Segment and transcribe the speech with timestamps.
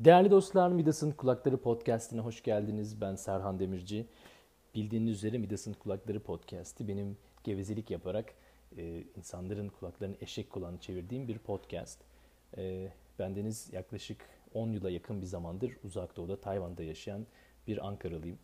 [0.00, 3.00] Değerli dostlar, Midas'ın Kulakları Podcast'ine hoş geldiniz.
[3.00, 4.06] Ben Serhan Demirci.
[4.74, 8.34] Bildiğiniz üzere Midas'ın Kulakları Podcast'i benim gevezelik yaparak
[8.76, 12.00] e, insanların kulaklarını eşek kulağını çevirdiğim bir podcast.
[12.56, 14.20] E, bendeniz yaklaşık
[14.54, 17.26] 10 yıla yakın bir zamandır Uzak Doğu'da, Tayvan'da yaşayan
[17.66, 18.38] bir Ankaralıyım.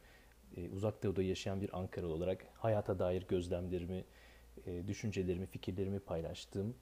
[0.56, 4.04] E, uzak Doğu'da yaşayan bir Ankaralı olarak hayata dair gözlemlerimi,
[4.66, 6.74] e, düşüncelerimi, fikirlerimi paylaştığım,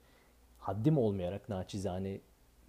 [0.57, 2.19] haddim olmayarak naçizane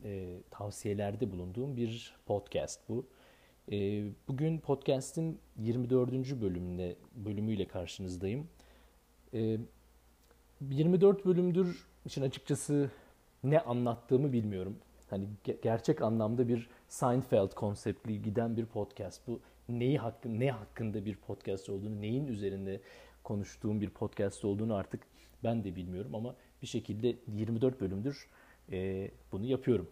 [0.05, 3.07] e, tavsiyelerde bulunduğum bir podcast bu.
[3.73, 6.13] E, bugün podcast'in 24.
[6.13, 8.49] bölümüne bölümüyle karşınızdayım.
[9.35, 9.59] E,
[10.61, 12.91] 24 bölümdür için açıkçası
[13.45, 14.77] ne anlattığımı bilmiyorum.
[15.11, 19.41] Hani ge- gerçek anlamda bir Seinfeld konseptli giden bir podcast bu.
[19.69, 22.81] Neyi hakkın ne hakkında bir podcast olduğunu, neyin üzerinde
[23.25, 25.07] konuştuğum bir podcast olduğunu artık
[25.45, 28.29] ben de bilmiyorum ama bir şekilde 24 bölümdür
[28.73, 29.91] e, bunu yapıyorum.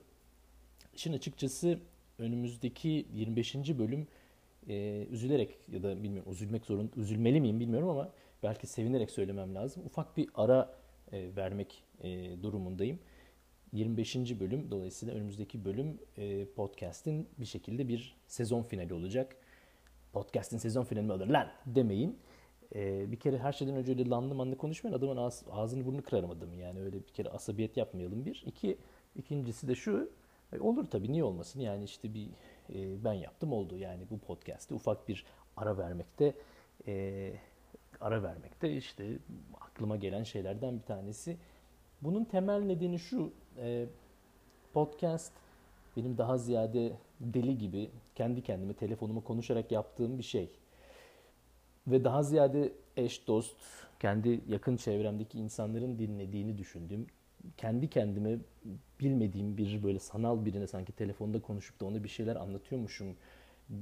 [0.94, 1.78] İşin açıkçası
[2.18, 3.54] önümüzdeki 25.
[3.54, 4.06] bölüm
[4.68, 9.82] e, üzülerek ya da bilmiyorum üzülmek zorun üzülmeli miyim bilmiyorum ama belki sevinerek söylemem lazım.
[9.86, 10.74] Ufak bir ara
[11.12, 12.98] e, vermek e, durumundayım.
[13.72, 14.41] 25.
[14.41, 19.36] bölüm dolayısıyla önümüzdeki bölüm e, podcast'in bir şekilde bir sezon finali olacak.
[20.12, 22.19] Podcast'in sezon finali mi olur lan demeyin.
[22.75, 24.98] E, bir kere her şeyden önce öyle lanlı manlı konuşmayın.
[24.98, 28.42] Adamın ağız, ağzını burnunu kırarım adamı yani öyle bir kere asabiyet yapmayalım bir.
[28.47, 28.78] İki,
[29.17, 30.11] ikincisi de şu
[30.53, 32.27] e, olur tabii niye olmasın yani işte bir
[32.75, 35.25] e, ben yaptım oldu yani bu podcast'te ufak bir
[35.56, 36.34] ara vermekte
[36.87, 37.33] e,
[38.00, 39.19] ara vermekte işte
[39.61, 41.37] aklıma gelen şeylerden bir tanesi.
[42.03, 43.87] Bunun temel nedeni şu e,
[44.73, 45.33] podcast
[45.97, 50.50] benim daha ziyade deli gibi kendi kendime telefonuma konuşarak yaptığım bir şey.
[51.86, 53.56] Ve daha ziyade eş dost,
[54.00, 57.06] kendi yakın çevremdeki insanların dinlediğini düşündüğüm,
[57.56, 58.38] kendi kendime
[59.00, 63.16] bilmediğim bir böyle sanal birine sanki telefonda konuşup da ona bir şeyler anlatıyormuşum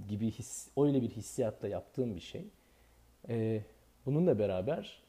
[0.08, 2.44] gibi his, öyle bir hissiyatla yaptığım bir şey.
[3.28, 3.62] Ee,
[4.06, 5.02] bununla beraber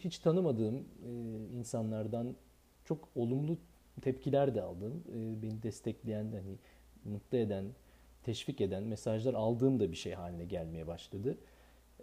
[0.00, 1.10] hiç tanımadığım e,
[1.58, 2.36] insanlardan
[2.84, 3.58] çok olumlu
[4.02, 5.04] tepkiler de aldım.
[5.08, 6.58] E, beni destekleyen, hani
[7.04, 7.64] mutlu eden,
[8.22, 11.38] teşvik eden mesajlar aldığım da bir şey haline gelmeye başladı.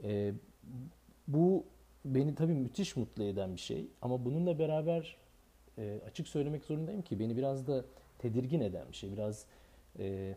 [0.04, 0.34] E,
[1.28, 1.64] bu
[2.06, 3.88] beni tabii müthiş mutlu eden bir şey.
[4.02, 5.18] Ama bununla beraber
[5.78, 7.86] e, açık söylemek zorundayım ki beni biraz da
[8.20, 9.12] tedirgin eden bir şey.
[9.12, 9.46] Biraz
[10.00, 10.36] e,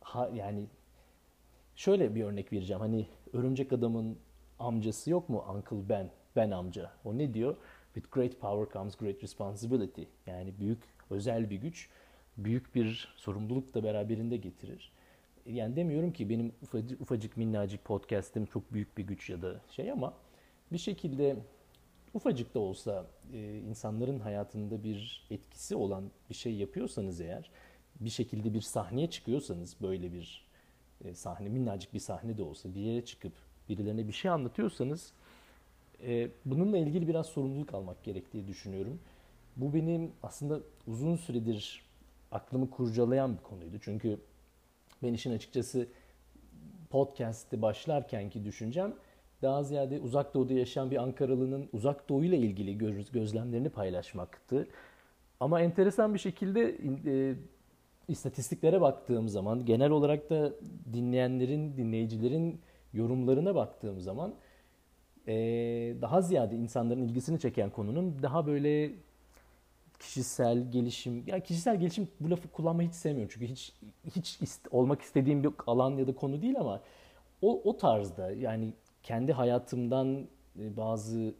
[0.00, 0.64] ha, yani
[1.76, 2.80] şöyle bir örnek vereceğim.
[2.80, 4.18] Hani örümcek adamın
[4.58, 5.44] amcası yok mu?
[5.54, 6.92] Uncle Ben, Ben amca.
[7.04, 7.56] O ne diyor?
[7.94, 10.02] With great power comes great responsibility.
[10.26, 10.78] Yani büyük
[11.10, 11.88] özel bir güç,
[12.36, 14.92] büyük bir sorumluluk da beraberinde getirir.
[15.52, 19.90] Yani demiyorum ki benim ufacık, ufacık minnacık podcast'im çok büyük bir güç ya da şey
[19.90, 20.14] ama
[20.72, 21.36] bir şekilde
[22.14, 27.50] ufacık da olsa e, insanların hayatında bir etkisi olan bir şey yapıyorsanız eğer,
[28.00, 30.46] bir şekilde bir sahneye çıkıyorsanız böyle bir
[31.04, 33.32] e, sahne, minnacık bir sahne de olsa bir yere çıkıp
[33.68, 35.12] birilerine bir şey anlatıyorsanız
[36.02, 39.00] e, bununla ilgili biraz sorumluluk almak gerektiği düşünüyorum.
[39.56, 41.82] Bu benim aslında uzun süredir
[42.32, 43.76] aklımı kurcalayan bir konuydu.
[43.80, 44.18] Çünkü
[45.02, 45.86] ben işin açıkçası
[46.90, 48.94] podcast'te başlarkenki düşüncem
[49.42, 54.68] daha ziyade uzak doğuda yaşayan bir Ankaralı'nın uzak doğuyla ilgili göz, gözlemlerini paylaşmaktı.
[55.40, 56.76] Ama enteresan bir şekilde
[57.06, 57.34] e,
[58.08, 60.52] istatistiklere baktığım zaman, genel olarak da
[60.92, 62.60] dinleyenlerin, dinleyicilerin
[62.92, 64.34] yorumlarına baktığım zaman
[65.26, 65.34] e,
[66.00, 68.92] daha ziyade insanların ilgisini çeken konunun daha böyle
[69.98, 73.72] kişisel gelişim, yani kişisel gelişim bu lafı kullanmayı hiç sevmiyorum çünkü hiç
[74.16, 76.80] hiç ist, olmak istediğim bir alan ya da konu değil ama
[77.42, 78.72] o, o tarzda yani
[79.02, 80.28] kendi hayatımdan
[80.60, 81.34] e, bazı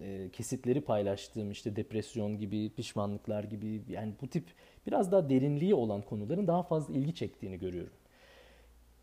[0.00, 4.44] e, kesitleri paylaştığım işte depresyon gibi, pişmanlıklar gibi yani bu tip
[4.86, 7.92] biraz daha derinliği olan konuların daha fazla ilgi çektiğini görüyorum.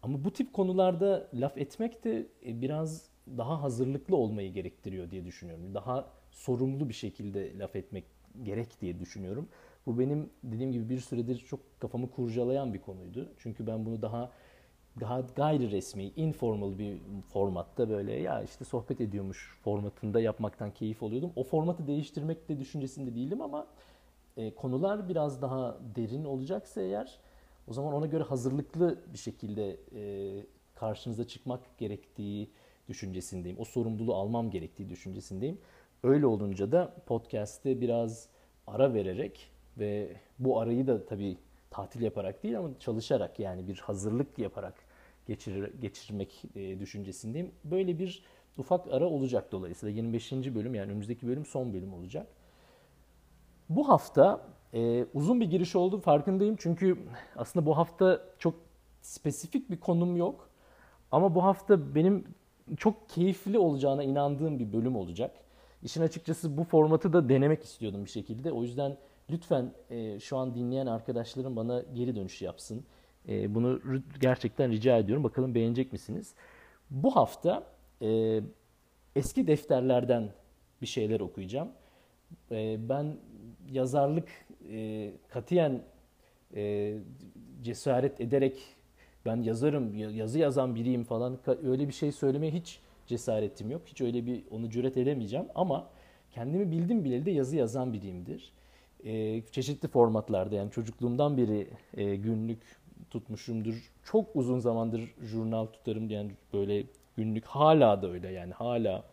[0.04, 5.74] Ama bu tip konularda laf etmek de e, biraz daha hazırlıklı olmayı gerektiriyor diye düşünüyorum.
[5.74, 8.04] Daha sorumlu bir şekilde laf etmek
[8.44, 9.48] gerek diye düşünüyorum.
[9.86, 13.30] Bu benim dediğim gibi bir süredir çok kafamı kurcalayan bir konuydu.
[13.38, 14.32] Çünkü ben bunu daha
[15.00, 16.98] daha gayri resmi, informal bir
[17.34, 21.32] formatta böyle ya işte sohbet ediyormuş formatında yapmaktan keyif alıyordum.
[21.36, 23.68] O formatı değiştirmek de düşüncesinde değildim ama
[24.38, 27.20] e, konular biraz daha derin olacaksa eğer
[27.68, 30.46] o zaman ona göre hazırlıklı bir şekilde e,
[30.76, 32.50] karşınıza çıkmak gerektiği
[32.90, 33.60] düşüncesindeyim.
[33.60, 35.58] O sorumluluğu almam gerektiği düşüncesindeyim.
[36.04, 38.30] Öyle olunca da podcast'te biraz
[38.68, 41.38] ara vererek ve bu arayı da tabii
[41.70, 44.74] tatil yaparak değil ama çalışarak yani bir hazırlık yaparak
[45.26, 47.52] geçir, geçirmek e, düşüncesindeyim.
[47.64, 48.24] Böyle bir
[48.58, 50.32] ufak ara olacak dolayısıyla 25.
[50.32, 52.28] bölüm yani önümüzdeki bölüm son bölüm olacak.
[53.70, 56.98] Bu hafta Ee, uzun bir giriş oldu farkındayım çünkü
[57.36, 58.54] aslında bu hafta çok
[59.02, 60.50] spesifik bir konum yok.
[61.12, 62.26] Ama bu hafta benim
[62.78, 65.32] çok keyifli olacağına inandığım bir bölüm olacak.
[65.84, 68.52] İşin açıkçası bu formatı da denemek istiyordum bir şekilde.
[68.52, 68.98] O yüzden
[69.30, 72.86] lütfen e, şu an dinleyen arkadaşlarım bana geri dönüş yapsın.
[73.30, 73.82] E, bunu
[74.20, 75.24] gerçekten rica ediyorum.
[75.24, 76.34] Bakalım beğenecek misiniz?
[76.90, 77.64] Bu hafta
[78.02, 78.42] e,
[79.16, 80.30] eski defterlerden
[80.82, 81.70] bir şeyler okuyacağım.
[82.52, 83.18] E, ben
[83.72, 84.28] yazarlık
[84.72, 85.82] e, katiyen
[86.56, 86.94] e,
[87.62, 88.58] cesaret ederek
[89.26, 92.80] ben yazarım, yazı yazan biriyim falan öyle bir şey söylemeye hiç
[93.12, 93.82] cesaretim yok.
[93.86, 95.88] Hiç öyle bir onu cüret edemeyeceğim ama
[96.32, 98.54] kendimi bildim bileli de yazı yazan biriyimdir.
[99.06, 101.68] E, çeşitli formatlarda yani çocukluğumdan beri
[101.98, 102.60] e, günlük
[103.10, 103.92] tutmuşumdur.
[104.04, 106.84] Çok uzun zamandır jurnal tutarım yani böyle
[107.18, 109.04] günlük hala da öyle yani hala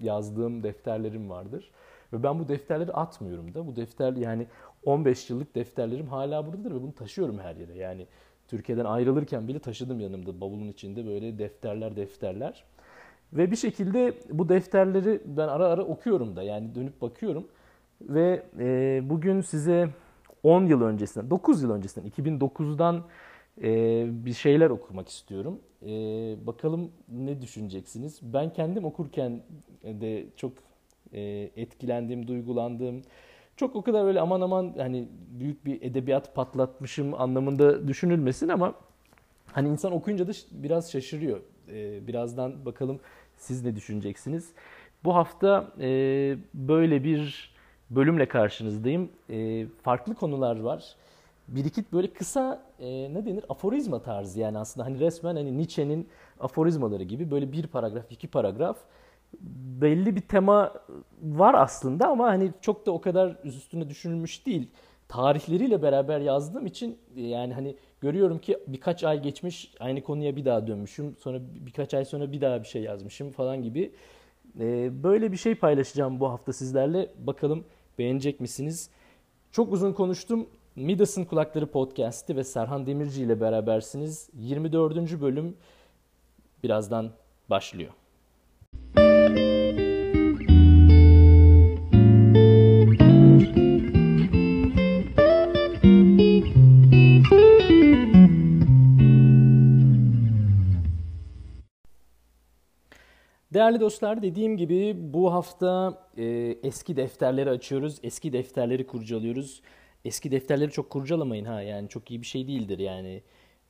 [0.00, 1.70] yazdığım defterlerim vardır.
[2.12, 3.66] Ve ben bu defterleri atmıyorum da.
[3.66, 4.46] Bu defter yani
[4.84, 7.74] 15 yıllık defterlerim hala buradadır ve bunu taşıyorum her yere.
[7.74, 8.06] Yani
[8.48, 12.64] Türkiye'den ayrılırken bile taşıdım yanımda bavulun içinde böyle defterler defterler.
[13.32, 17.48] Ve bir şekilde bu defterleri ben ara ara okuyorum da yani dönüp bakıyorum.
[18.00, 19.88] Ve e, bugün size
[20.42, 23.04] 10 yıl öncesinden, 9 yıl öncesinden, 2009'dan
[23.62, 25.58] e, bir şeyler okumak istiyorum.
[25.82, 25.88] E,
[26.46, 28.18] bakalım ne düşüneceksiniz?
[28.22, 29.42] Ben kendim okurken
[29.84, 30.52] de çok
[31.12, 31.20] e,
[31.56, 33.02] etkilendim, duygulandım.
[33.56, 35.08] Çok o kadar öyle aman aman hani
[35.40, 38.74] büyük bir edebiyat patlatmışım anlamında düşünülmesin ama
[39.52, 41.40] hani insan okuyunca da biraz şaşırıyor.
[41.68, 43.00] E, birazdan bakalım
[43.42, 44.52] siz ne düşüneceksiniz?
[45.04, 45.88] Bu hafta e,
[46.54, 47.52] böyle bir
[47.90, 49.10] bölümle karşınızdayım.
[49.30, 50.96] E, farklı konular var.
[51.48, 56.08] Bir iki böyle kısa e, ne denir aforizma tarzı yani aslında hani resmen hani Nietzsche'nin
[56.40, 58.76] aforizmaları gibi böyle bir paragraf iki paragraf
[59.80, 60.74] belli bir tema
[61.22, 64.70] var aslında ama hani çok da o kadar üstüne düşünülmüş değil.
[65.08, 70.66] Tarihleriyle beraber yazdığım için yani hani görüyorum ki birkaç ay geçmiş aynı konuya bir daha
[70.66, 71.16] dönmüşüm.
[71.20, 73.92] Sonra birkaç ay sonra bir daha bir şey yazmışım falan gibi.
[74.60, 77.10] Ee, böyle bir şey paylaşacağım bu hafta sizlerle.
[77.18, 77.64] Bakalım
[77.98, 78.90] beğenecek misiniz?
[79.52, 80.46] Çok uzun konuştum.
[80.76, 84.30] Midas'ın Kulakları Podcast'i ve Serhan Demirci ile berabersiniz.
[84.34, 85.20] 24.
[85.20, 85.56] bölüm
[86.62, 87.10] birazdan
[87.50, 87.92] başlıyor.
[103.54, 106.24] Değerli dostlar dediğim gibi bu hafta e,
[106.62, 107.98] eski defterleri açıyoruz.
[108.02, 109.62] Eski defterleri kurcalıyoruz.
[110.04, 113.22] Eski defterleri çok kurcalamayın ha yani çok iyi bir şey değildir yani.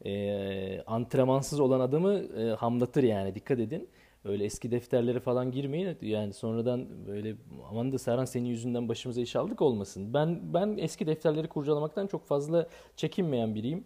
[0.05, 3.89] E, antrenmansız olan adamı e, hamlatır yani dikkat edin.
[4.25, 5.97] Öyle eski defterlere falan girmeyin.
[6.03, 7.35] Yani sonradan böyle
[7.71, 10.15] aman da Serhan senin yüzünden başımıza iş aldık olmasın.
[10.15, 13.85] Ben ben eski defterleri kurcalamaktan çok fazla çekinmeyen biriyim.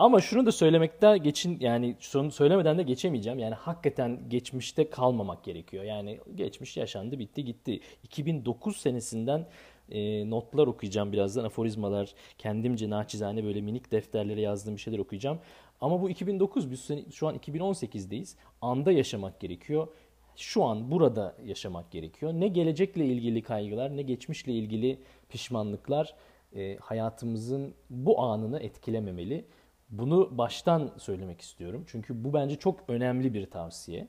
[0.00, 3.38] Ama şunu da söylemekte geçin yani şunu söylemeden de geçemeyeceğim.
[3.38, 5.84] Yani hakikaten geçmişte kalmamak gerekiyor.
[5.84, 7.80] Yani geçmiş yaşandı, bitti, gitti.
[8.02, 9.46] 2009 senesinden
[9.90, 11.44] e, notlar okuyacağım birazdan.
[11.44, 15.38] Aforizmalar, kendimce naçizane böyle minik defterlere yazdığım bir şeyler okuyacağım.
[15.80, 18.34] Ama bu 2009 biz şu an 2018'deyiz.
[18.62, 19.88] Anda yaşamak gerekiyor.
[20.36, 22.32] Şu an burada yaşamak gerekiyor.
[22.32, 24.98] Ne gelecekle ilgili kaygılar, ne geçmişle ilgili
[25.28, 26.14] pişmanlıklar
[26.56, 29.44] e, hayatımızın bu anını etkilememeli.
[29.90, 31.84] Bunu baştan söylemek istiyorum.
[31.86, 34.08] Çünkü bu bence çok önemli bir tavsiye.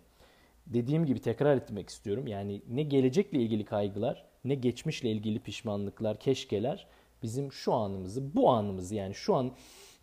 [0.68, 2.28] Dediğim gibi tekrar etmek istiyorum.
[2.28, 6.88] Yani ne gelecekle ilgili kaygılar, ne geçmişle ilgili pişmanlıklar, keşkeler
[7.24, 9.52] bizim şu anımızı, bu anımızı yani şu an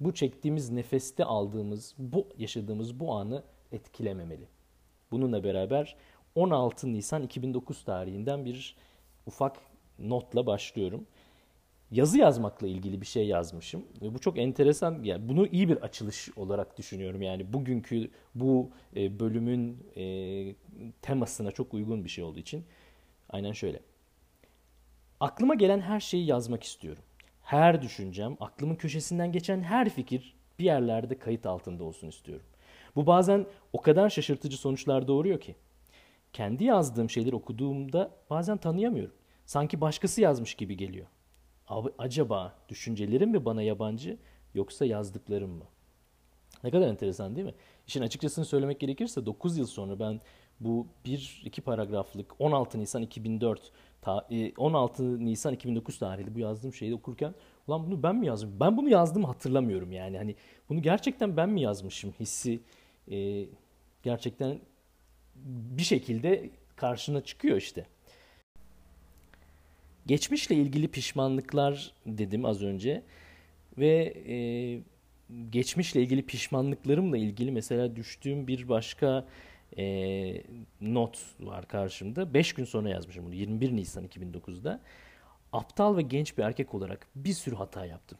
[0.00, 3.42] bu çektiğimiz nefeste aldığımız, bu yaşadığımız bu anı
[3.72, 4.48] etkilememeli.
[5.10, 5.96] Bununla beraber
[6.34, 8.76] 16 Nisan 2009 tarihinden bir
[9.26, 9.56] ufak
[9.98, 11.06] notla başlıyorum
[11.90, 13.84] yazı yazmakla ilgili bir şey yazmışım.
[14.02, 15.02] Ve bu çok enteresan.
[15.02, 17.22] Yani bunu iyi bir açılış olarak düşünüyorum.
[17.22, 20.54] Yani bugünkü bu e, bölümün e,
[21.02, 22.64] temasına çok uygun bir şey olduğu için.
[23.30, 23.80] Aynen şöyle.
[25.20, 27.02] Aklıma gelen her şeyi yazmak istiyorum.
[27.42, 32.46] Her düşüncem, aklımın köşesinden geçen her fikir bir yerlerde kayıt altında olsun istiyorum.
[32.96, 35.54] Bu bazen o kadar şaşırtıcı sonuçlar doğuruyor ki.
[36.32, 39.14] Kendi yazdığım şeyleri okuduğumda bazen tanıyamıyorum.
[39.46, 41.06] Sanki başkası yazmış gibi geliyor.
[41.98, 44.18] Acaba düşüncelerim mi bana yabancı
[44.54, 45.64] yoksa yazdıklarım mı?
[46.64, 47.54] Ne kadar enteresan değil mi?
[47.86, 50.20] İşin açıkçasını söylemek gerekirse 9 yıl sonra ben
[50.60, 53.72] bu bir iki paragraflık 16 Nisan 2004
[54.58, 57.34] 16 e, Nisan 2009 tarihli bu yazdığım şeyi okurken
[57.66, 58.56] ulan bunu ben mi yazdım?
[58.60, 60.16] Ben bunu yazdım hatırlamıyorum yani.
[60.16, 60.36] Hani
[60.68, 62.60] bunu gerçekten ben mi yazmışım hissi
[63.10, 63.46] e,
[64.02, 64.60] gerçekten
[65.76, 67.86] bir şekilde karşına çıkıyor işte.
[70.08, 73.02] Geçmişle ilgili pişmanlıklar dedim az önce
[73.78, 74.36] ve e,
[75.50, 79.26] geçmişle ilgili pişmanlıklarımla ilgili mesela düştüğüm bir başka
[79.78, 79.84] e,
[80.80, 82.34] not var karşımda.
[82.34, 84.80] 5 gün sonra yazmışım bunu 21 Nisan 2009'da.
[85.52, 88.18] Aptal ve genç bir erkek olarak bir sürü hata yaptım.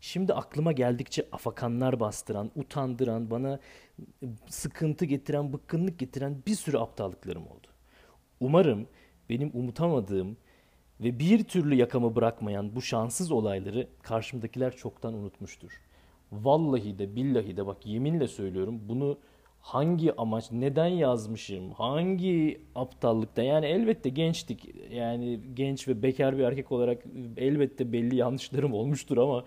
[0.00, 3.60] Şimdi aklıma geldikçe afakanlar bastıran, utandıran, bana
[4.48, 7.66] sıkıntı getiren, bıkkınlık getiren bir sürü aptallıklarım oldu.
[8.40, 8.86] Umarım
[9.30, 10.36] benim umutamadığım
[11.00, 15.80] ve bir türlü yakamı bırakmayan bu şanssız olayları karşımdakiler çoktan unutmuştur.
[16.32, 19.18] Vallahi de billahi de bak yeminle söylüyorum bunu
[19.60, 26.72] hangi amaç, neden yazmışım, hangi aptallıkta yani elbette gençtik yani genç ve bekar bir erkek
[26.72, 27.04] olarak
[27.36, 29.44] elbette belli yanlışlarım olmuştur ama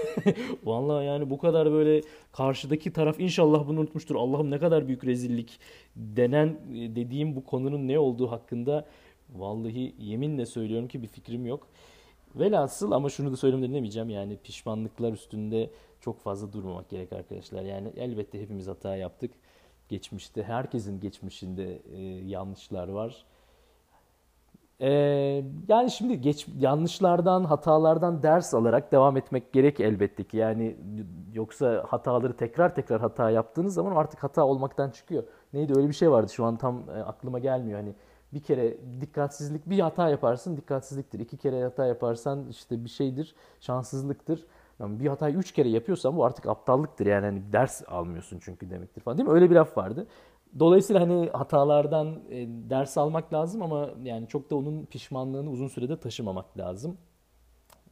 [0.64, 2.00] vallahi yani bu kadar böyle
[2.32, 4.14] karşıdaki taraf inşallah bunu unutmuştur.
[4.14, 5.60] Allah'ım ne kadar büyük rezillik
[5.96, 6.58] denen
[6.96, 8.86] dediğim bu konunun ne olduğu hakkında
[9.36, 11.66] vallahi yeminle söylüyorum ki bir fikrim yok.
[12.36, 15.70] Velhasıl ama şunu da söylemeden demeyeceğim yani pişmanlıklar üstünde
[16.00, 17.62] çok fazla durmamak gerek arkadaşlar.
[17.62, 19.30] Yani elbette hepimiz hata yaptık.
[19.88, 23.24] Geçmişte herkesin geçmişinde e, yanlışlar var.
[24.80, 24.90] E,
[25.68, 30.36] yani şimdi geç yanlışlardan, hatalardan ders alarak devam etmek gerek elbette ki.
[30.36, 30.76] Yani
[31.32, 35.24] yoksa hataları tekrar tekrar hata yaptığınız zaman artık hata olmaktan çıkıyor.
[35.52, 37.78] Neydi öyle bir şey vardı şu an tam e, aklıma gelmiyor.
[37.78, 37.94] Hani
[38.32, 41.20] bir kere dikkatsizlik bir hata yaparsın dikkatsizliktir.
[41.20, 44.46] İki kere hata yaparsan işte bir şeydir şanssızlıktır.
[44.80, 49.00] Yani bir hatayı üç kere yapıyorsan bu artık aptallıktır yani hani ders almıyorsun çünkü demektir
[49.00, 49.34] falan değil mi?
[49.34, 50.06] Öyle bir laf vardı.
[50.58, 56.00] Dolayısıyla hani hatalardan e, ders almak lazım ama yani çok da onun pişmanlığını uzun sürede
[56.00, 56.98] taşımamak lazım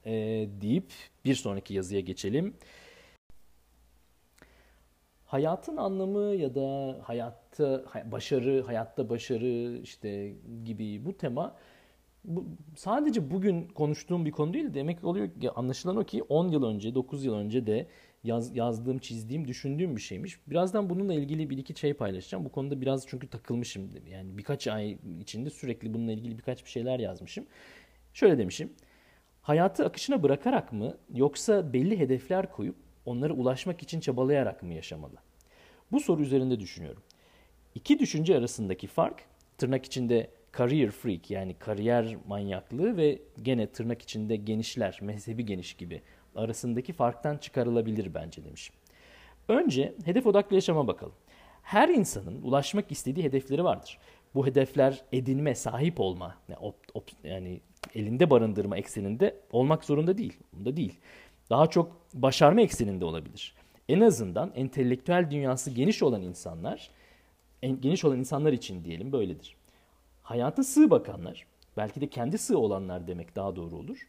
[0.07, 0.13] e,
[0.61, 0.93] deyip
[1.25, 2.55] bir sonraki yazıya geçelim.
[5.37, 11.57] Hayatın anlamı ya da hayatta başarı, hayatta başarı işte gibi bu tema
[12.25, 14.75] bu, sadece bugün konuştuğum bir konu değil.
[14.75, 17.87] Demek oluyor ki anlaşılan o ki 10 yıl önce, 9 yıl önce de
[18.25, 20.39] yaz, yazdığım, çizdiğim, düşündüğüm bir şeymiş.
[20.47, 22.45] Birazdan bununla ilgili bir iki şey paylaşacağım.
[22.45, 23.91] Bu konuda biraz çünkü takılmışım.
[24.11, 27.47] Yani birkaç ay içinde sürekli bununla ilgili birkaç bir şeyler yazmışım.
[28.15, 28.73] Şöyle demişim.
[29.43, 32.77] Hayatı akışına bırakarak mı yoksa belli hedefler koyup
[33.07, 35.26] onlara ulaşmak için çabalayarak mı yaşamalı?
[35.93, 37.03] Bu soru üzerinde düşünüyorum.
[37.75, 39.25] İki düşünce arasındaki fark
[39.59, 46.03] tırnak içinde career freak yani kariyer manyaklığı ve gene tırnak içinde genişler, mezhebi geniş gibi
[46.37, 48.71] arasındaki farktan çıkarılabilir bence demiş.
[49.49, 51.15] Önce hedef odaklı yaşama bakalım.
[51.63, 53.99] Her insanın ulaşmak istediği hedefleri vardır.
[54.35, 57.61] Bu hedefler edinme, sahip olma, yani, op, op, yani
[57.95, 60.37] elinde barındırma ekseninde olmak zorunda değil.
[60.53, 60.99] Bunda değil.
[61.51, 63.55] Daha çok başarma ekseninde olabilir.
[63.89, 66.91] En azından entelektüel dünyası geniş olan insanlar,
[67.63, 69.57] en, geniş olan insanlar için diyelim böyledir.
[70.23, 74.09] Hayata sığ bakanlar, belki de kendi sığ olanlar demek daha doğru olur.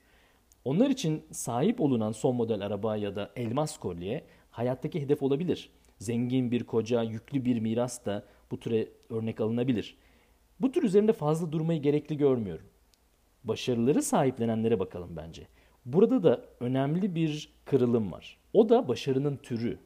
[0.65, 5.69] Onlar için sahip olunan son model araba ya da elmas kolye hayattaki hedef olabilir.
[5.99, 9.97] Zengin bir koca, yüklü bir miras da bu türe örnek alınabilir.
[10.59, 12.65] Bu tür üzerinde fazla durmayı gerekli görmüyorum.
[13.43, 15.47] Başarıları sahiplenenlere bakalım bence.
[15.85, 18.37] Burada da önemli bir kırılım var.
[18.53, 19.77] O da başarının türü.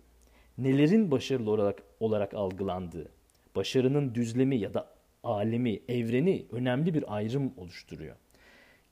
[0.58, 3.10] Nelerin başarılı olarak, olarak algılandığı.
[3.56, 4.88] Başarının düzlemi ya da
[5.24, 8.15] alemi, evreni önemli bir ayrım oluşturuyor.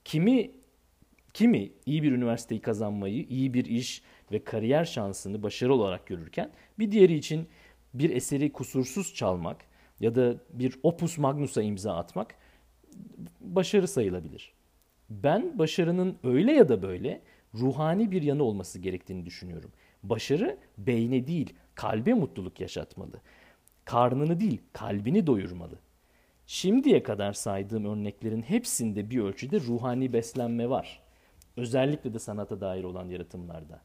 [0.04, 0.50] Kimi
[1.34, 6.92] kimi iyi bir üniversiteyi kazanmayı, iyi bir iş ve kariyer şansını başarı olarak görürken bir
[6.92, 7.48] diğeri için
[7.94, 9.56] bir eseri kusursuz çalmak
[10.00, 12.34] ya da bir opus magnus'a imza atmak
[13.40, 14.52] başarı sayılabilir.
[15.10, 17.20] Ben başarının öyle ya da böyle
[17.54, 19.72] ruhani bir yanı olması gerektiğini düşünüyorum.
[20.02, 23.20] Başarı beyne değil, kalbe mutluluk yaşatmalı.
[23.84, 25.78] Karnını değil, kalbini doyurmalı.
[26.46, 31.02] Şimdiye kadar saydığım örneklerin hepsinde bir ölçüde ruhani beslenme var.
[31.56, 33.80] Özellikle de sanata dair olan yaratımlarda.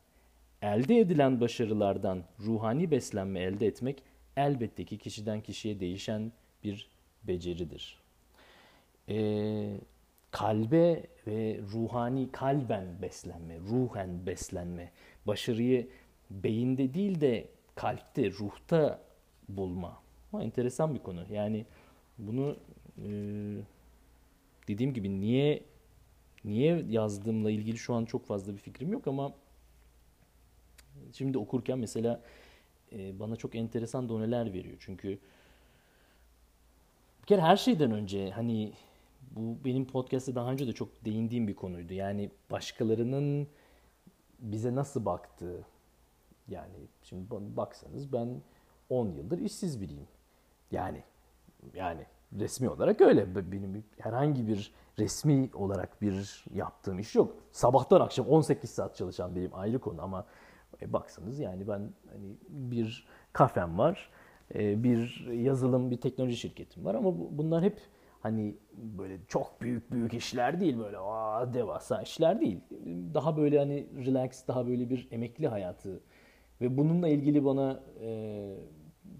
[0.61, 4.03] Elde edilen başarılardan ruhani beslenme elde etmek
[4.37, 6.31] elbette ki kişiden kişiye değişen
[6.63, 6.89] bir
[7.23, 7.99] beceridir.
[9.09, 9.77] Ee,
[10.35, 14.91] kalbe ve ruhani kalben beslenme, ruhen beslenme,
[15.27, 15.87] başarıyı
[16.29, 19.01] beyinde değil de kalpte, ruhta
[19.49, 20.01] bulma.
[20.33, 21.25] Ama enteresan bir konu.
[21.31, 21.65] Yani
[22.17, 22.57] bunu
[22.97, 23.07] e,
[24.67, 25.63] dediğim gibi niye
[26.45, 29.33] niye yazdığımla ilgili şu an çok fazla bir fikrim yok ama
[31.13, 32.21] şimdi okurken mesela
[32.91, 34.77] e, bana çok enteresan doneler veriyor.
[34.79, 35.19] Çünkü
[37.21, 38.73] bir kere her şeyden önce hani
[39.35, 41.93] bu benim podcast'te daha önce de çok değindiğim bir konuydu.
[41.93, 43.47] Yani başkalarının
[44.39, 45.65] bize nasıl baktığı.
[46.47, 46.73] Yani
[47.03, 48.41] şimdi baksanız ben
[48.89, 50.07] 10 yıldır işsiz biriyim.
[50.71, 51.03] Yani
[51.73, 52.05] yani
[52.39, 53.51] resmi olarak öyle.
[53.51, 57.35] Benim herhangi bir resmi olarak bir yaptığım iş yok.
[57.51, 60.25] Sabahtan akşam 18 saat çalışan benim ayrı konu ama
[60.81, 64.09] e, baksanız yani ben hani bir kafem var,
[64.55, 67.81] e, bir yazılım, bir teknoloji şirketim var ama bunlar hep
[68.25, 72.59] hani böyle çok büyük büyük işler değil böyle aa, devasa işler değil.
[73.13, 75.99] Daha böyle hani relax, daha böyle bir emekli hayatı
[76.61, 78.09] ve bununla ilgili bana e,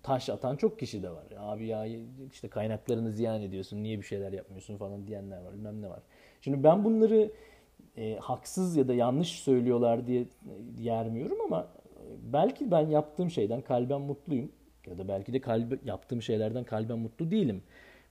[0.03, 1.25] taş atan çok kişi de var.
[1.37, 1.85] Abi ya
[2.31, 5.99] işte kaynaklarını ziyan ediyorsun, niye bir şeyler yapmıyorsun falan diyenler var, bilmem ne var.
[6.41, 7.31] Şimdi ben bunları
[7.97, 10.25] e, haksız ya da yanlış söylüyorlar diye
[10.79, 11.67] yermiyorum ama
[12.33, 14.51] belki ben yaptığım şeyden kalben mutluyum.
[14.87, 17.63] Ya da belki de kalbi, yaptığım şeylerden kalben mutlu değilim.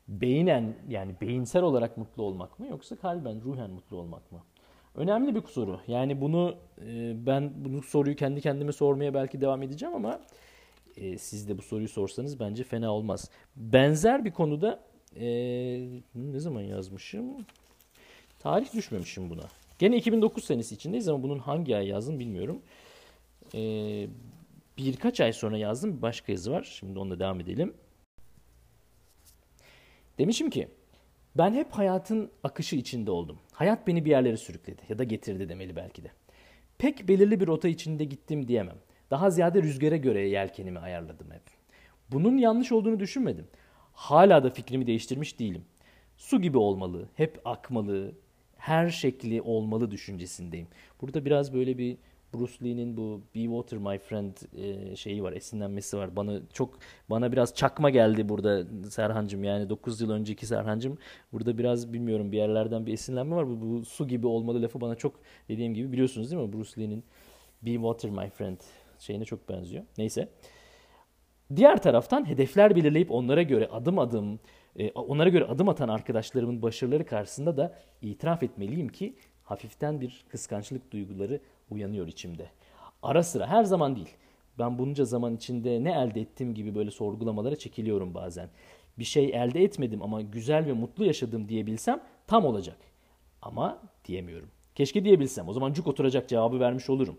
[0.08, 4.42] Beynen yani beyinsel olarak mutlu olmak mı yoksa kalben, ruhen mutlu olmak mı?
[4.94, 5.80] Önemli bir soru.
[5.86, 6.54] Yani bunu
[6.86, 10.20] e, ben bu soruyu kendi kendime sormaya belki devam edeceğim ama
[10.96, 13.30] e, siz de bu soruyu sorsanız bence fena olmaz.
[13.56, 14.80] Benzer bir konuda
[15.16, 15.26] e,
[16.14, 17.24] ne zaman yazmışım?
[18.38, 19.44] Tarih düşmemişim buna.
[19.78, 22.62] Gene 2009 senesi içindeyiz ama bunun hangi ay yazdım bilmiyorum.
[24.78, 26.76] Birkaç ay sonra yazdım bir başka yazı var.
[26.78, 27.74] Şimdi onunla devam edelim.
[30.18, 30.68] Demişim ki
[31.36, 33.38] ben hep hayatın akışı içinde oldum.
[33.52, 36.10] Hayat beni bir yerlere sürükledi ya da getirdi demeli belki de.
[36.78, 38.76] Pek belirli bir rota içinde gittim diyemem.
[39.10, 41.42] Daha ziyade rüzgara göre yelkenimi ayarladım hep.
[42.12, 43.46] Bunun yanlış olduğunu düşünmedim.
[43.92, 45.64] Hala da fikrimi değiştirmiş değilim.
[46.16, 48.14] Su gibi olmalı, hep akmalı,
[48.56, 50.66] her şekli olmalı düşüncesindeyim.
[51.00, 51.96] Burada biraz böyle bir
[52.34, 56.16] Bruce Lee'nin bu Be Water My Friend e, şeyi var, esinlenmesi var.
[56.16, 56.78] Bana çok
[57.10, 59.44] bana biraz çakma geldi burada Serhancım.
[59.44, 60.98] Yani 9 yıl önceki Serhancım.
[61.32, 63.48] Burada biraz bilmiyorum bir yerlerden bir esinlenme var.
[63.48, 65.14] Bu, bu su gibi olmalı lafı bana çok
[65.48, 66.52] dediğim gibi biliyorsunuz değil mi?
[66.52, 67.04] Bruce Lee'nin
[67.62, 68.58] Be Water My Friend
[68.98, 69.84] şeyine çok benziyor.
[69.98, 70.28] Neyse.
[71.56, 74.40] Diğer taraftan hedefler belirleyip onlara göre adım adım
[74.76, 79.14] e, onlara göre adım atan arkadaşlarımın başarıları karşısında da itiraf etmeliyim ki
[79.44, 81.40] hafiften bir kıskançlık duyguları
[81.70, 82.46] uyanıyor içimde.
[83.02, 84.16] Ara sıra her zaman değil.
[84.58, 88.48] Ben bunca zaman içinde ne elde ettim gibi böyle sorgulamalara çekiliyorum bazen.
[88.98, 92.76] Bir şey elde etmedim ama güzel ve mutlu yaşadım diyebilsem tam olacak.
[93.42, 94.48] Ama diyemiyorum.
[94.74, 95.48] Keşke diyebilsem.
[95.48, 97.16] O zaman cuk oturacak cevabı vermiş olurum.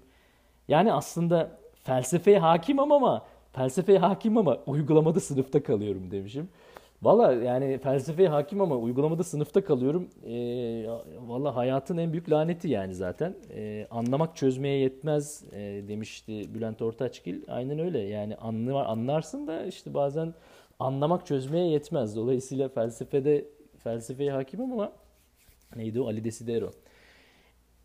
[0.68, 6.50] Yani aslında felsefeye hakimim ama felsefeye hakim ama uygulamada sınıfta kalıyorum demişim.
[7.06, 10.10] Valla yani felsefeye hakim ama uygulamada sınıfta kalıyorum.
[10.26, 10.36] E,
[11.28, 13.36] Valla hayatın en büyük laneti yani zaten.
[13.56, 17.42] E, anlamak çözmeye yetmez e, demişti Bülent Ortaçgil.
[17.48, 20.34] Aynen öyle yani anlı, anlarsın da işte bazen
[20.80, 22.16] anlamak çözmeye yetmez.
[22.16, 23.46] Dolayısıyla felsefede
[23.84, 24.92] felsefeye hakimim ama
[25.76, 26.72] neydi o Ali Desidero.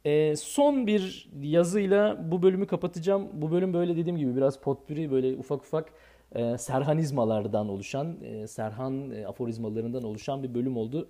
[0.04, 3.28] E, son bir yazıyla bu bölümü kapatacağım.
[3.32, 5.92] Bu bölüm böyle dediğim gibi biraz potpüri böyle ufak ufak
[6.34, 11.08] e, serhanizmalardan oluşan, e, serhan e, aforizmalarından oluşan bir bölüm oldu.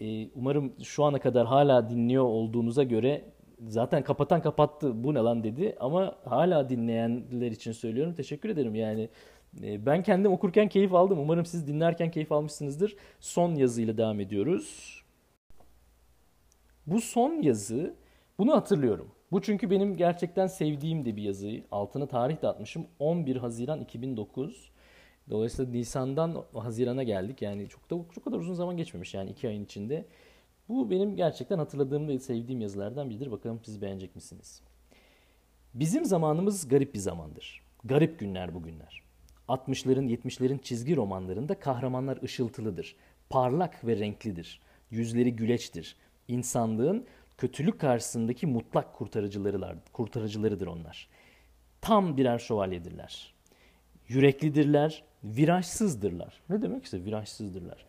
[0.00, 3.24] E, umarım şu ana kadar hala dinliyor olduğunuza göre
[3.68, 5.76] zaten kapatan kapattı bu ne lan dedi.
[5.80, 8.74] Ama hala dinleyenler için söylüyorum teşekkür ederim.
[8.74, 9.08] Yani
[9.62, 11.18] e, ben kendim okurken keyif aldım.
[11.18, 12.96] Umarım siz dinlerken keyif almışsınızdır.
[13.20, 14.98] Son yazıyla devam ediyoruz.
[16.86, 17.94] Bu son yazı
[18.38, 21.60] bunu hatırlıyorum bu çünkü benim gerçekten sevdiğim de bir yazı.
[21.70, 22.86] Altına tarih de atmışım.
[22.98, 24.70] 11 Haziran 2009.
[25.30, 27.42] Dolayısıyla Nisan'dan Haziran'a geldik.
[27.42, 30.06] Yani çok da çok kadar uzun zaman geçmemiş yani iki ayın içinde.
[30.68, 33.30] Bu benim gerçekten hatırladığım ve sevdiğim yazılardan biridir.
[33.30, 34.62] Bakalım siz beğenecek misiniz?
[35.74, 37.62] Bizim zamanımız garip bir zamandır.
[37.84, 39.02] Garip günler bugünler.
[39.48, 42.96] 60'ların 70'lerin çizgi romanlarında kahramanlar ışıltılıdır.
[43.30, 44.60] Parlak ve renklidir.
[44.90, 45.96] Yüzleri güleçtir.
[46.28, 47.06] İnsanlığın
[47.42, 51.08] kötülük karşısındaki mutlak kurtarıcılarılar, kurtarıcılarıdır onlar.
[51.80, 53.34] Tam birer şövalyedirler.
[54.08, 56.40] Yüreklidirler, virajsızdırlar.
[56.48, 57.86] Ne demek ise virajsızdırlar.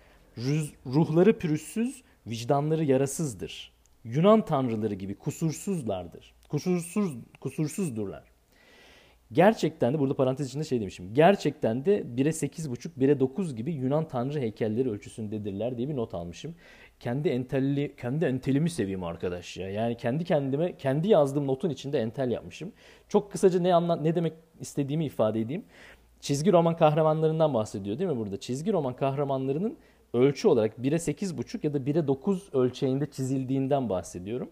[0.85, 3.71] Ruhları pürüzsüz, vicdanları yarasızdır.
[4.03, 6.33] Yunan tanrıları gibi kusursuzlardır.
[6.49, 8.23] Kusursuz, kusursuzdurlar.
[9.31, 11.13] Gerçekten de burada parantez içinde şey demişim.
[11.13, 16.55] Gerçekten de 1'e 8,5, 1'e 9 gibi Yunan tanrı heykelleri ölçüsündedirler diye bir not almışım
[17.03, 19.69] kendi entelli kendi entelimi seveyim arkadaş ya.
[19.69, 22.71] Yani kendi kendime kendi yazdığım notun içinde entel yapmışım.
[23.09, 25.65] Çok kısaca ne anla ne demek istediğimi ifade edeyim.
[26.19, 28.39] Çizgi roman kahramanlarından bahsediyor değil mi burada?
[28.39, 29.77] Çizgi roman kahramanlarının
[30.13, 34.49] ölçü olarak 1'e 8,5 ya da 1'e 9 ölçeğinde çizildiğinden bahsediyorum.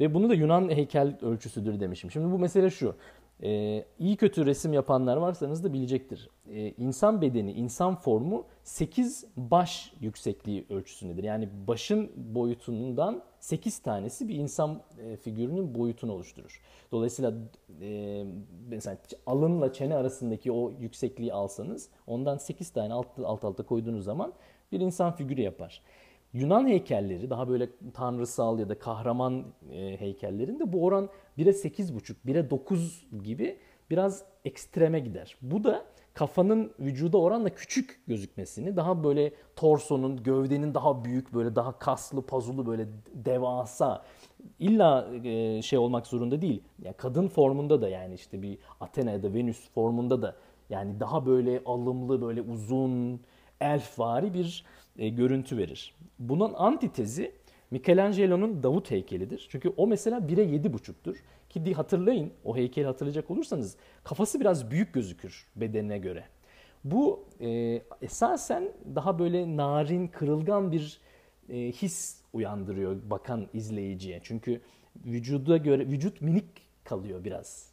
[0.00, 2.10] Ve bunu da Yunan heykel ölçüsüdür demişim.
[2.10, 2.94] Şimdi bu mesele şu.
[3.42, 6.30] Ee, iyi kötü resim yapanlar varsanız da bilecektir.
[6.50, 11.24] Ee, insan bedeni, insan formu 8 baş yüksekliği ölçüsündedir.
[11.24, 16.60] Yani başın boyutundan 8 tanesi bir insan e, figürünün boyutunu oluşturur.
[16.92, 17.34] Dolayısıyla
[17.80, 18.24] e,
[18.68, 18.96] mesela
[19.26, 24.32] alınla çene arasındaki o yüksekliği alsanız ondan 8 tane alt, alt alta koyduğunuz zaman
[24.72, 25.82] bir insan figürü yapar.
[26.40, 32.50] Yunan heykelleri daha böyle tanrısal ya da kahraman e, heykellerinde bu oran 1'e 8,5, 1'e
[32.50, 33.58] 9 gibi
[33.90, 35.36] biraz ekstreme gider.
[35.42, 41.78] Bu da kafanın vücuda oranla küçük gözükmesini, daha böyle torsonun, gövdenin daha büyük, böyle daha
[41.78, 44.04] kaslı, pazulu, böyle devasa,
[44.58, 46.62] illa e, şey olmak zorunda değil.
[46.82, 50.36] Yani kadın formunda da yani işte bir Athena ya da Venüs formunda da
[50.70, 53.20] yani daha böyle alımlı, böyle uzun,
[53.60, 54.64] elfvari bir
[54.98, 55.94] e, görüntü verir.
[56.18, 57.32] Bunun antitezi
[57.70, 59.46] Michelangelo'nun Davut heykelidir.
[59.50, 61.16] Çünkü o mesela 1'e 7,5'tur.
[61.48, 66.24] Ki hatırlayın o heykeli hatırlayacak olursanız kafası biraz büyük gözükür bedenine göre.
[66.84, 71.00] Bu e, esasen daha böyle narin, kırılgan bir
[71.48, 74.20] e, his uyandırıyor bakan izleyiciye.
[74.22, 74.60] Çünkü
[75.04, 76.44] vücuda göre vücut minik
[76.84, 77.67] kalıyor biraz.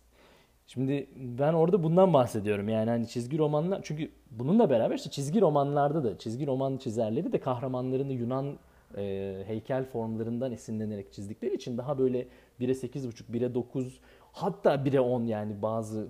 [0.67, 2.69] Şimdi ben orada bundan bahsediyorum.
[2.69, 7.39] Yani hani çizgi romanlar çünkü bununla beraber işte çizgi romanlarda da çizgi roman çizerleri de
[7.39, 8.57] kahramanlarını Yunan
[8.97, 12.27] e, heykel formlarından esinlenerek çizdikleri için daha böyle
[12.59, 13.99] 1'e 8,5, 1'e 9
[14.31, 16.07] hatta 1'e 10 yani bazı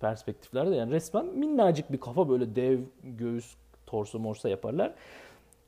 [0.00, 3.54] perspektiflerde yani resmen minnacık bir kafa böyle dev göğüs
[3.86, 4.94] torso morsa yaparlar.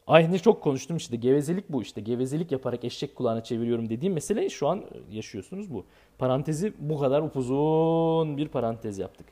[0.06, 4.68] Aynı çok konuştum işte gevezelik bu işte gevezelik yaparak eşek kulağına çeviriyorum dediğim mesele şu
[4.68, 5.86] an yaşıyorsunuz bu.
[6.18, 9.26] Parantezi bu kadar upuzun bir parantez yaptık.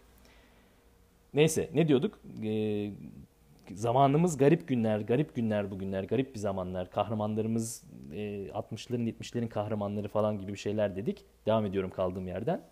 [1.35, 2.21] Neyse ne diyorduk?
[2.45, 2.91] Ee,
[3.75, 6.91] zamanımız garip günler, garip günler bugünler, garip bir zamanlar.
[6.91, 8.17] Kahramanlarımız e,
[8.49, 11.25] 60'ların 70'lerin kahramanları falan gibi bir şeyler dedik.
[11.47, 12.63] Devam ediyorum kaldığım yerden.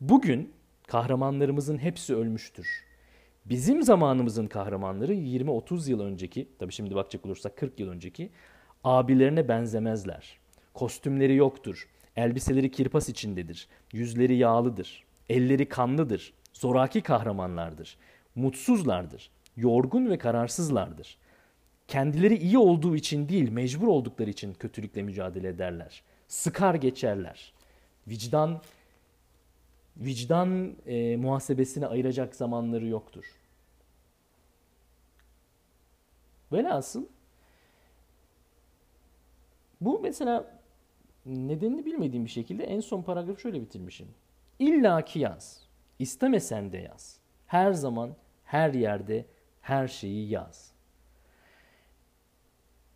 [0.00, 0.52] Bugün
[0.86, 2.91] kahramanlarımızın hepsi ölmüştür.
[3.44, 8.30] Bizim zamanımızın kahramanları 20-30 yıl önceki, tabii şimdi bakacak olursak 40 yıl önceki
[8.84, 10.38] abilerine benzemezler.
[10.74, 11.88] Kostümleri yoktur.
[12.16, 13.68] Elbiseleri kirpas içindedir.
[13.92, 15.04] Yüzleri yağlıdır.
[15.28, 16.32] Elleri kanlıdır.
[16.52, 17.96] Zoraki kahramanlardır.
[18.34, 21.16] Mutsuzlardır yorgun ve kararsızlardır.
[21.88, 26.02] Kendileri iyi olduğu için değil, mecbur oldukları için kötülükle mücadele ederler.
[26.28, 27.52] Sıkar geçerler.
[28.08, 28.62] Vicdan
[29.96, 33.24] vicdan e, muhasebesine ayıracak zamanları yoktur.
[36.52, 37.04] Velhasıl
[39.80, 40.60] bu mesela
[41.26, 44.08] nedenini bilmediğim bir şekilde en son paragrafı şöyle bitirmişim.
[44.58, 45.62] İlla ki yaz.
[45.98, 47.20] İstemesen de yaz.
[47.46, 49.26] Her zaman, her yerde,
[49.60, 50.72] her şeyi yaz.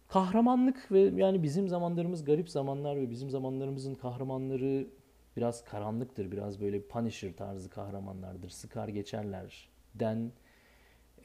[0.08, 4.86] Kahramanlık ve yani bizim zamanlarımız garip zamanlar ve bizim zamanlarımızın kahramanları
[5.36, 6.32] biraz karanlıktır.
[6.32, 8.50] Biraz böyle Punisher tarzı kahramanlardır.
[8.50, 10.32] Sıkar geçerler den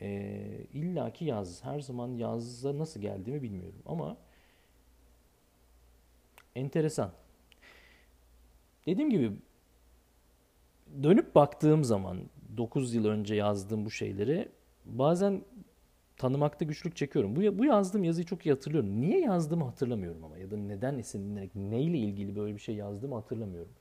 [0.01, 0.39] e,
[0.73, 1.63] illaki yaz.
[1.63, 4.17] Her zaman yazza nasıl geldiğimi bilmiyorum ama
[6.55, 7.11] enteresan.
[8.85, 9.31] Dediğim gibi
[11.03, 12.17] dönüp baktığım zaman
[12.57, 14.49] 9 yıl önce yazdığım bu şeyleri
[14.85, 15.41] bazen
[16.17, 17.35] tanımakta güçlük çekiyorum.
[17.35, 19.01] Bu, bu yazdığım yazıyı çok iyi hatırlıyorum.
[19.01, 23.71] Niye yazdığımı hatırlamıyorum ama ya da neden esinlenerek, neyle ilgili böyle bir şey yazdığımı hatırlamıyorum.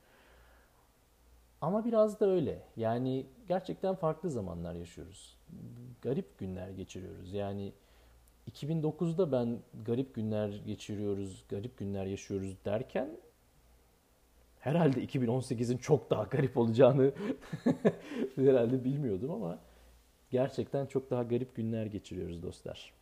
[1.61, 2.61] Ama biraz da öyle.
[2.77, 5.37] Yani gerçekten farklı zamanlar yaşıyoruz.
[6.01, 7.33] Garip günler geçiriyoruz.
[7.33, 7.73] Yani
[8.51, 13.09] 2009'da ben garip günler geçiriyoruz, garip günler yaşıyoruz derken
[14.59, 17.11] herhalde 2018'in çok daha garip olacağını
[18.35, 19.59] herhalde bilmiyordum ama
[20.29, 22.93] gerçekten çok daha garip günler geçiriyoruz dostlar.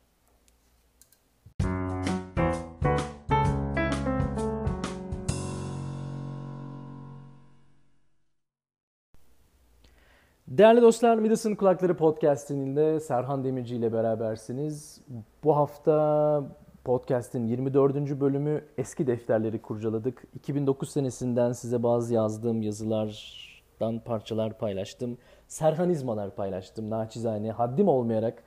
[10.60, 15.02] Değerli dostlar, Midas'ın Kulakları Podcast'inde Serhan Demirci ile berabersiniz.
[15.44, 16.44] Bu hafta
[16.84, 17.96] podcast'in 24.
[17.96, 20.24] bölümü eski defterleri kurcaladık.
[20.36, 25.18] 2009 senesinden size bazı yazdığım yazılardan parçalar paylaştım
[25.48, 28.44] serhanizmalar paylaştım naçizane haddim olmayarak.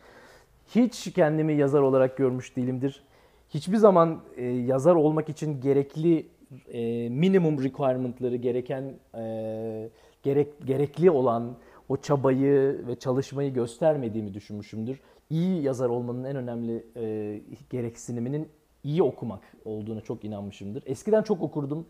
[0.68, 3.04] Hiç kendimi yazar olarak görmüş değilimdir.
[3.50, 6.26] Hiçbir zaman e, yazar olmak için gerekli
[6.72, 9.90] e, minimum requirement'ları gereken e,
[10.22, 11.56] gerek gerekli olan
[11.88, 15.00] o çabayı ve çalışmayı göstermediğimi düşünmüşümdür.
[15.30, 17.40] İyi yazar olmanın en önemli e,
[17.70, 18.48] gereksiniminin
[18.84, 20.82] iyi okumak olduğuna çok inanmışımdır.
[20.86, 21.86] Eskiden çok okurdum.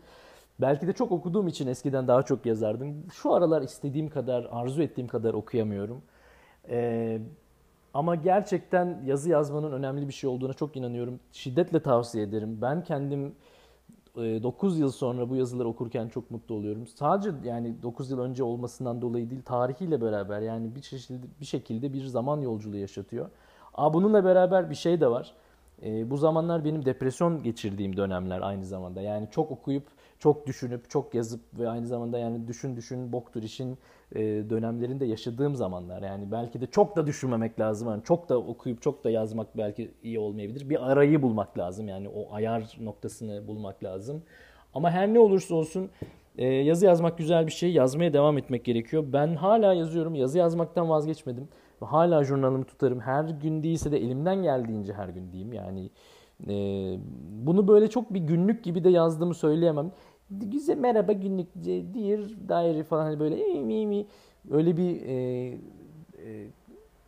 [0.61, 3.05] Belki de çok okuduğum için eskiden daha çok yazardım.
[3.13, 6.01] Şu aralar istediğim kadar, arzu ettiğim kadar okuyamıyorum.
[6.69, 7.19] Ee,
[7.93, 11.19] ama gerçekten yazı yazmanın önemli bir şey olduğuna çok inanıyorum.
[11.31, 12.57] Şiddetle tavsiye ederim.
[12.61, 13.35] Ben kendim
[14.15, 16.87] 9 e, yıl sonra bu yazıları okurken çok mutlu oluyorum.
[16.87, 21.93] Sadece yani 9 yıl önce olmasından dolayı değil, tarihiyle beraber yani bir şekilde bir şekilde
[21.93, 23.29] bir zaman yolculuğu yaşatıyor.
[23.73, 25.33] Aa bununla beraber bir şey de var.
[25.83, 29.01] E, bu zamanlar benim depresyon geçirdiğim dönemler aynı zamanda.
[29.01, 29.83] Yani çok okuyup
[30.23, 33.77] çok düşünüp çok yazıp ve aynı zamanda yani düşün düşün boktur işin
[34.15, 36.01] e, dönemlerinde yaşadığım zamanlar.
[36.01, 37.89] Yani belki de çok da düşünmemek lazım.
[37.89, 40.69] Yani çok da okuyup çok da yazmak belki iyi olmayabilir.
[40.69, 41.87] Bir arayı bulmak lazım.
[41.87, 44.23] Yani o ayar noktasını bulmak lazım.
[44.73, 45.89] Ama her ne olursa olsun
[46.37, 47.73] e, yazı yazmak güzel bir şey.
[47.73, 49.03] Yazmaya devam etmek gerekiyor.
[49.13, 50.15] Ben hala yazıyorum.
[50.15, 51.47] Yazı yazmaktan vazgeçmedim.
[51.81, 52.99] Hala jurnalımı tutarım.
[52.99, 55.53] Her gün değilse de elimden geldiğince her gün diyeyim.
[55.53, 55.89] Yani
[56.49, 56.55] e,
[57.45, 59.91] bunu böyle çok bir günlük gibi de yazdığımı söyleyemem.
[60.29, 64.05] Güzel merhaba günlük dear diary falan hani böyle mi mi
[64.51, 65.13] öyle bir e,
[66.25, 66.47] e,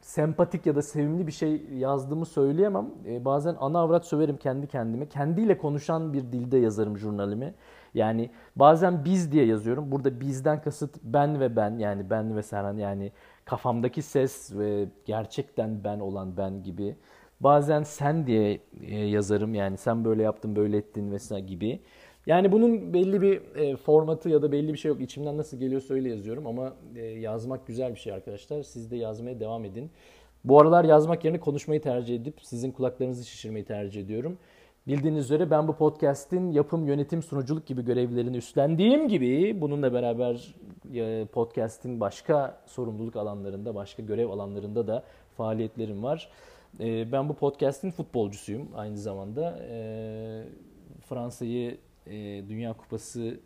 [0.02, 2.90] sempatik ya da sevimli bir şey yazdığımı söyleyemem.
[3.08, 5.10] E, bazen ana avrat söverim kendi kendime.
[5.10, 7.54] Kendiyle konuşan bir dilde yazarım jurnalimi.
[7.94, 9.92] Yani bazen biz diye yazıyorum.
[9.92, 13.12] Burada bizden kasıt ben ve ben yani ben ve Serhan yani
[13.46, 16.96] kafamdaki ses ve gerçekten ben olan ben gibi.
[17.40, 21.82] Bazen sen diye e, yazarım yani sen böyle yaptın böyle ettin vesaire gibi.
[22.26, 25.02] Yani bunun belli bir e, formatı ya da belli bir şey yok.
[25.02, 28.64] İçimden nasıl geliyorsa öyle yazıyorum ama e, yazmak güzel bir şey arkadaşlar.
[28.64, 29.92] Siz de yazmaya devam edin.
[30.44, 34.38] Bu aralar yazmak yerine konuşmayı tercih edip sizin kulaklarınızı şişirmeyi tercih ediyorum.
[34.88, 40.56] Bildiğiniz üzere ben bu podcast'in yapım, yönetim, sunuculuk gibi görevlerini üstlendiğim gibi bununla beraber
[40.96, 45.04] e, podcast'in başka sorumluluk alanlarında, başka görev alanlarında da
[45.38, 46.30] faaliyetlerim var.
[46.80, 49.60] E, ben bu podcast'in futbolcusuyum aynı zamanda.
[52.08, 53.40] E, Dünya Kupası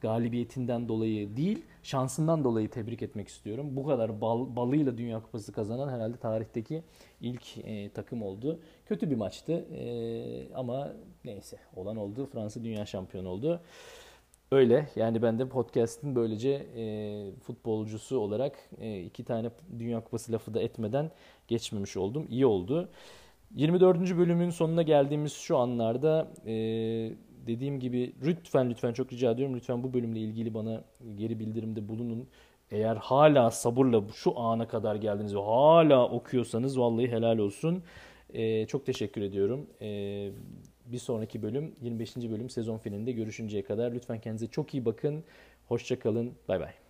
[0.00, 3.66] galibiyetinden dolayı değil, şansından dolayı tebrik etmek istiyorum.
[3.70, 6.82] Bu kadar bal, balıyla Dünya Kupası kazanan herhalde tarihteki
[7.20, 8.60] ilk e, takım oldu.
[8.86, 10.92] Kötü bir maçtı e, ama
[11.24, 12.26] neyse olan oldu.
[12.26, 13.60] Fransa dünya şampiyonu oldu.
[14.52, 16.84] Öyle yani ben de podcast'in böylece e,
[17.40, 21.10] futbolcusu olarak e, iki tane Dünya Kupası lafı da etmeden
[21.48, 22.26] geçmemiş oldum.
[22.30, 22.88] İyi oldu.
[23.54, 24.16] 24.
[24.18, 26.52] bölümün sonuna geldiğimiz şu anlarda e,
[27.46, 29.56] dediğim gibi lütfen lütfen çok rica ediyorum.
[29.56, 30.84] Lütfen bu bölümle ilgili bana
[31.16, 32.28] geri bildirimde bulunun.
[32.70, 37.82] Eğer hala sabırla şu ana kadar geldiniz ve hala okuyorsanız vallahi helal olsun.
[38.34, 39.66] Ee, çok teşekkür ediyorum.
[39.82, 40.30] Ee,
[40.86, 42.16] bir sonraki bölüm 25.
[42.16, 45.24] bölüm sezon finalinde görüşünceye kadar lütfen kendinize çok iyi bakın.
[45.68, 46.32] Hoşçakalın.
[46.48, 46.81] Bay bay.